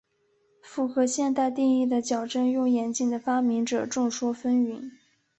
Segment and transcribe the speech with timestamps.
[0.63, 4.89] 符合现代定义的矫正用眼镜的发明者众说纷纭。